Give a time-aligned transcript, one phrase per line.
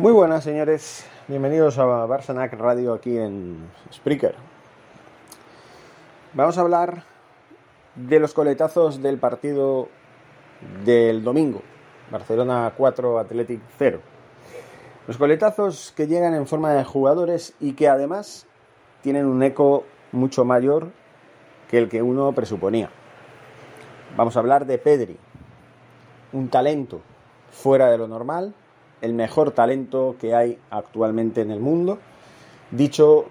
[0.00, 1.04] Muy buenas, señores.
[1.28, 4.34] Bienvenidos a Barsanac Radio aquí en Spreaker.
[6.32, 7.02] Vamos a hablar
[7.96, 9.88] de los coletazos del partido
[10.86, 11.60] del domingo.
[12.10, 14.00] Barcelona 4, Athletic 0.
[15.06, 18.46] Los coletazos que llegan en forma de jugadores y que además
[19.02, 20.92] tienen un eco mucho mayor
[21.68, 22.88] que el que uno presuponía.
[24.16, 25.18] Vamos a hablar de Pedri,
[26.32, 27.02] un talento
[27.50, 28.54] fuera de lo normal,
[29.00, 31.98] el mejor talento que hay actualmente en el mundo,
[32.70, 33.26] dicho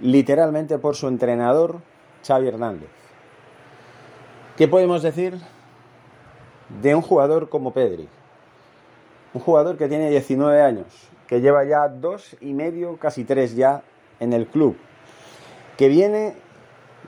[0.00, 1.80] literalmente por su entrenador
[2.26, 2.90] Xavi Hernández.
[4.56, 5.38] ¿Qué podemos decir
[6.82, 8.08] de un jugador como Pedri?
[9.32, 10.86] Un jugador que tiene 19 años,
[11.26, 13.82] que lleva ya dos y medio, casi tres ya
[14.18, 14.76] en el club,
[15.78, 16.34] que viene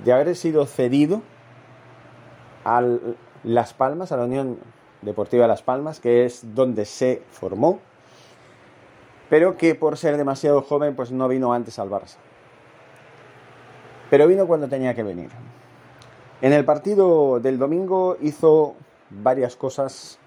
[0.04, 1.22] de haber sido cedido
[2.64, 2.82] a
[3.44, 4.58] Las Palmas, a la Unión
[5.02, 7.80] Deportiva Las Palmas, que es donde se formó,
[9.28, 12.16] pero que por ser demasiado joven pues no vino antes al Barça.
[14.10, 15.30] Pero vino cuando tenía que venir.
[16.40, 18.74] En el partido del domingo hizo
[19.10, 20.18] varias cosas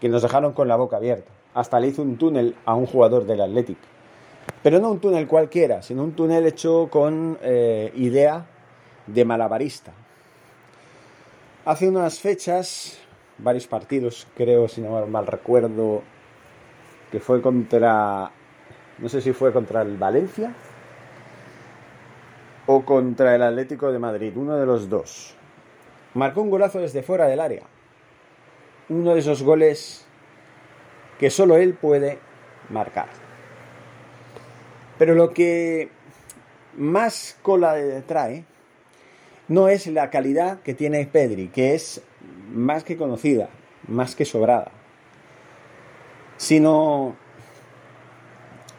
[0.00, 1.30] que nos dejaron con la boca abierta.
[1.54, 3.78] Hasta le hizo un túnel a un jugador del Athletic.
[4.62, 8.46] Pero no un túnel cualquiera, sino un túnel hecho con eh, idea
[9.06, 9.92] de malabarista.
[11.64, 12.98] Hace unas fechas,
[13.38, 16.02] varios partidos, creo, si no mal recuerdo,
[17.10, 18.30] que fue contra,
[18.98, 20.52] no sé si fue contra el Valencia
[22.66, 25.34] o contra el Atlético de Madrid, uno de los dos.
[26.14, 27.62] Marcó un golazo desde fuera del área.
[28.88, 30.06] Uno de esos goles
[31.18, 32.18] que solo él puede
[32.70, 33.08] marcar.
[34.98, 35.90] Pero lo que
[36.76, 37.76] más cola
[38.06, 38.44] trae
[39.48, 42.02] no es la calidad que tiene Pedri, que es
[42.56, 43.48] más que conocida,
[43.86, 44.72] más que sobrada,
[46.38, 47.14] sino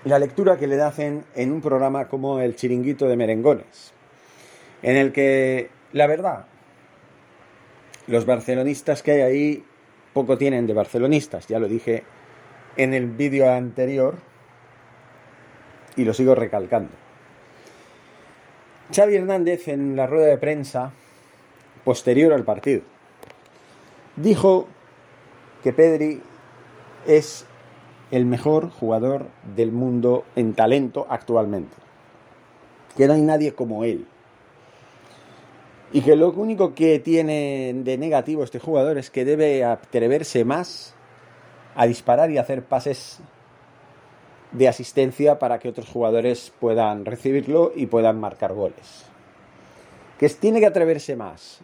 [0.03, 3.93] la lectura que le hacen en un programa como El Chiringuito de Merengones,
[4.81, 6.45] en el que, la verdad,
[8.07, 9.63] los barcelonistas que hay ahí
[10.13, 12.03] poco tienen de barcelonistas, ya lo dije
[12.77, 14.15] en el vídeo anterior
[15.95, 16.91] y lo sigo recalcando.
[18.95, 20.93] Xavi Hernández en la rueda de prensa
[21.83, 22.96] posterior al partido
[24.17, 24.67] dijo
[25.63, 26.21] que Pedri
[27.05, 27.45] es
[28.11, 31.75] el mejor jugador del mundo en talento actualmente.
[32.95, 34.05] Que no hay nadie como él.
[35.93, 40.93] Y que lo único que tiene de negativo este jugador es que debe atreverse más
[41.75, 43.19] a disparar y hacer pases
[44.51, 49.05] de asistencia para que otros jugadores puedan recibirlo y puedan marcar goles.
[50.19, 51.61] Que tiene que atreverse más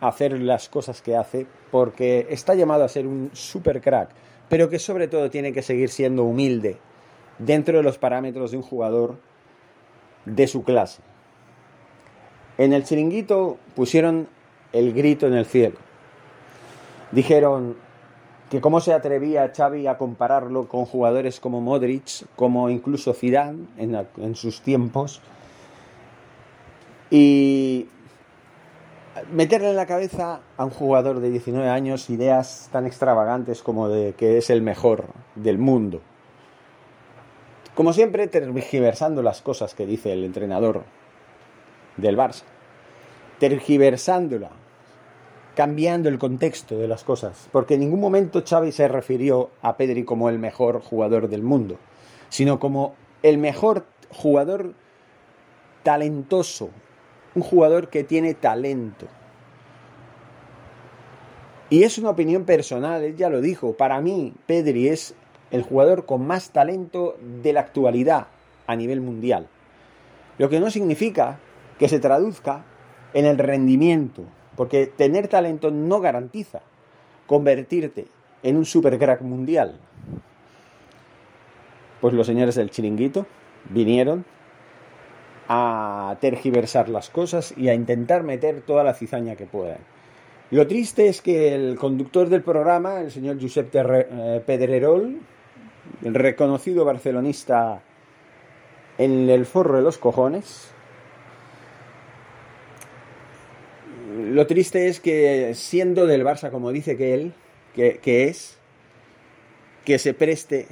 [0.00, 4.10] hacer las cosas que hace porque está llamado a ser un super crack,
[4.48, 6.78] pero que sobre todo tiene que seguir siendo humilde
[7.38, 9.16] dentro de los parámetros de un jugador
[10.24, 11.02] de su clase.
[12.58, 14.28] En el chiringuito pusieron
[14.72, 15.76] el grito en el cielo.
[17.12, 17.76] Dijeron
[18.50, 24.06] que cómo se atrevía Xavi a compararlo con jugadores como Modric, como incluso Zidane en,
[24.18, 25.20] en sus tiempos,
[27.10, 27.86] y
[29.32, 34.14] meterle en la cabeza a un jugador de 19 años ideas tan extravagantes como de
[34.14, 35.04] que es el mejor
[35.34, 36.00] del mundo.
[37.74, 40.84] Como siempre, tergiversando las cosas que dice el entrenador
[41.96, 42.44] del Barça.
[43.38, 44.50] Tergiversándola,
[45.54, 47.48] cambiando el contexto de las cosas.
[47.52, 51.76] Porque en ningún momento Xavi se refirió a Pedri como el mejor jugador del mundo,
[52.30, 54.72] sino como el mejor jugador
[55.82, 56.70] talentoso,
[57.36, 59.06] un jugador que tiene talento.
[61.68, 63.74] Y es una opinión personal, él ya lo dijo.
[63.74, 65.14] Para mí, Pedri es
[65.50, 68.28] el jugador con más talento de la actualidad
[68.66, 69.48] a nivel mundial.
[70.38, 71.38] Lo que no significa
[71.78, 72.64] que se traduzca
[73.12, 74.22] en el rendimiento,
[74.56, 76.62] porque tener talento no garantiza
[77.26, 78.06] convertirte
[78.42, 79.78] en un super crack mundial.
[82.00, 83.26] Pues los señores del chiringuito
[83.68, 84.24] vinieron
[85.48, 89.78] a tergiversar las cosas y a intentar meter toda la cizaña que puedan.
[90.50, 95.18] Lo triste es que el conductor del programa, el señor Josep eh, Pedrerol,
[96.04, 97.82] el reconocido barcelonista
[98.98, 100.70] en el forro de los cojones,
[104.16, 107.32] lo triste es que siendo del Barça, como dice que él,
[107.74, 108.56] que, es,
[109.84, 110.66] que se preste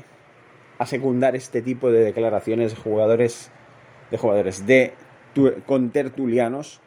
[0.78, 3.50] a secundar este tipo de declaraciones de jugadores,
[4.14, 4.92] de jugadores, de
[5.66, 6.80] contertulianos,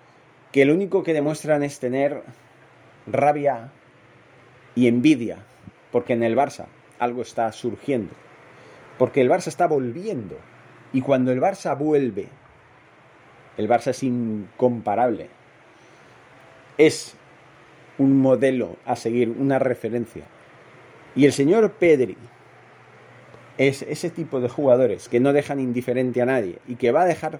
[0.53, 2.23] que lo único que demuestran es tener
[3.05, 3.69] rabia
[4.75, 5.39] y envidia,
[5.91, 6.67] porque en el Barça
[6.99, 8.13] algo está surgiendo,
[8.97, 10.37] porque el Barça está volviendo,
[10.93, 12.29] y cuando el Barça vuelve,
[13.57, 15.27] el Barça es incomparable,
[16.77, 17.13] es
[17.97, 20.23] un modelo a seguir, una referencia.
[21.13, 22.15] Y el señor Pedri
[23.57, 27.07] es ese tipo de jugadores que no dejan indiferente a nadie y que va a
[27.07, 27.39] dejar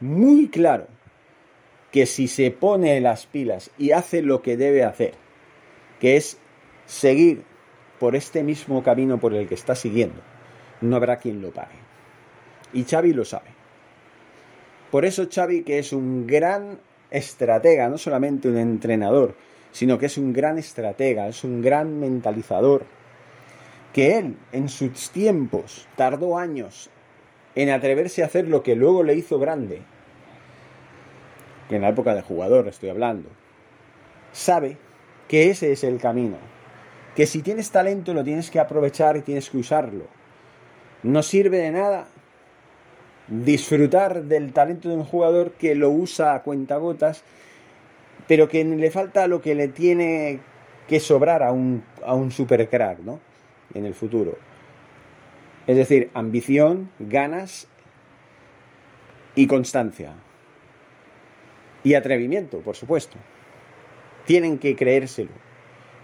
[0.00, 0.86] muy claro
[1.90, 5.14] que si se pone las pilas y hace lo que debe hacer,
[6.00, 6.38] que es
[6.86, 7.42] seguir
[7.98, 10.20] por este mismo camino por el que está siguiendo,
[10.80, 11.76] no habrá quien lo pague.
[12.72, 13.48] Y Xavi lo sabe.
[14.90, 16.78] Por eso Xavi, que es un gran
[17.10, 19.34] estratega, no solamente un entrenador,
[19.72, 22.84] sino que es un gran estratega, es un gran mentalizador,
[23.98, 26.88] que él en sus tiempos tardó años
[27.56, 29.82] en atreverse a hacer lo que luego le hizo grande,
[31.68, 33.28] que en la época de jugador estoy hablando,
[34.30, 34.76] sabe
[35.26, 36.36] que ese es el camino,
[37.16, 40.04] que si tienes talento lo tienes que aprovechar y tienes que usarlo.
[41.02, 42.06] No sirve de nada
[43.26, 47.24] disfrutar del talento de un jugador que lo usa a cuentagotas
[48.28, 50.38] pero que le falta lo que le tiene
[50.86, 53.26] que sobrar a un, a un super crack, ¿no?
[53.74, 54.38] En el futuro.
[55.66, 57.68] Es decir, ambición, ganas
[59.34, 60.14] y constancia.
[61.84, 63.18] Y atrevimiento, por supuesto.
[64.24, 65.30] Tienen que creérselo.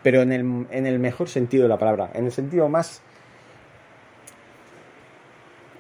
[0.03, 2.11] Pero en el, en el mejor sentido de la palabra.
[2.15, 3.01] En el sentido más.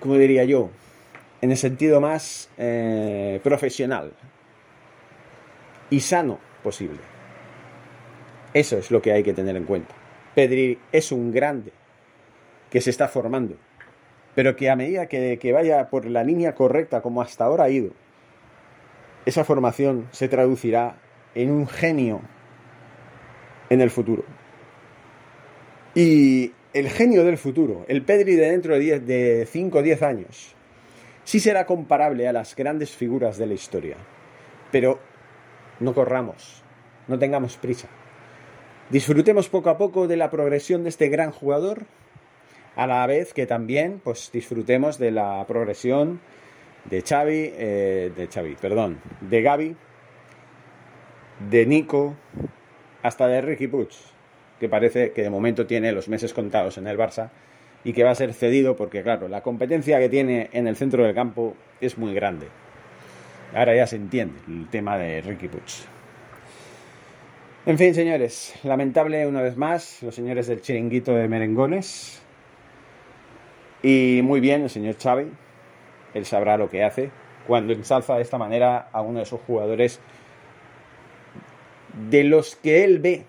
[0.00, 0.70] ¿Cómo diría yo?
[1.42, 4.14] En el sentido más eh, profesional
[5.90, 7.00] y sano posible.
[8.52, 9.94] Eso es lo que hay que tener en cuenta.
[10.34, 11.72] Pedri es un grande
[12.70, 13.56] que se está formando,
[14.34, 17.92] pero que a medida que, vaya por la línea correcta como hasta ahora ha ido,
[19.26, 20.96] esa formación se traducirá
[21.34, 22.20] en un genio
[23.70, 24.24] en el futuro.
[25.94, 30.56] Y el genio del futuro, el Pedri de dentro de, de 5 o 10 años,
[31.22, 33.96] sí será comparable a las grandes figuras de la historia,
[34.72, 34.98] pero
[35.78, 36.64] no corramos,
[37.06, 37.88] no tengamos prisa.
[38.90, 41.84] Disfrutemos poco a poco de la progresión de este gran jugador,
[42.76, 46.20] a la vez que también pues, disfrutemos de la progresión
[46.84, 49.76] de Xavi, eh, de Xavi, perdón, de Gaby,
[51.50, 52.14] de Nico,
[53.02, 53.88] hasta de Ricky Puig,
[54.60, 57.30] que parece que de momento tiene los meses contados en el Barça
[57.84, 61.04] y que va a ser cedido porque, claro, la competencia que tiene en el centro
[61.04, 62.48] del campo es muy grande.
[63.54, 65.86] Ahora ya se entiende el tema de Ricky Puig.
[67.66, 72.20] En fin, señores, lamentable una vez más los señores del chiringuito de merengones.
[73.82, 75.28] Y muy bien el señor Xavi,
[76.12, 77.10] él sabrá lo que hace
[77.46, 79.98] cuando ensalza de esta manera a uno de esos jugadores
[82.10, 83.24] de los que él ve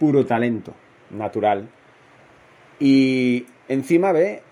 [0.00, 0.74] puro talento
[1.10, 1.68] natural
[2.80, 4.42] y encima ve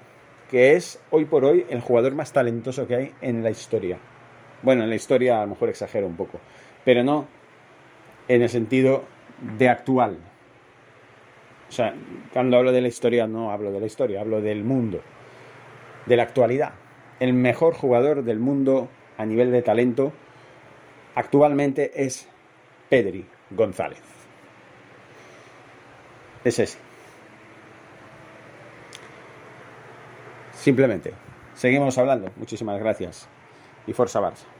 [0.49, 3.99] que es hoy por hoy el jugador más talentoso que hay en la historia.
[4.63, 6.39] Bueno, en la historia a lo mejor exagero un poco,
[6.85, 7.40] pero no
[8.31, 9.03] en el sentido
[9.59, 10.19] de actual.
[11.69, 11.95] O sea,
[12.33, 15.03] cuando hablo de la historia no hablo de la historia, hablo del mundo,
[16.07, 16.75] de la actualidad.
[17.19, 20.13] El mejor jugador del mundo a nivel de talento
[21.17, 22.29] actualmente es
[22.89, 24.03] Pedri González.
[26.45, 26.79] Es ese.
[30.53, 31.15] Simplemente.
[31.55, 32.31] Seguimos hablando.
[32.37, 33.29] Muchísimas gracias
[33.89, 34.60] y Forza Barça.